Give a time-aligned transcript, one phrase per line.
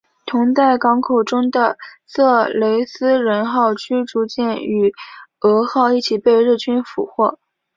[0.25, 4.91] 同在港口中的色雷斯人号驱逐舰与
[5.41, 7.37] 蛾号一起被日军俘获。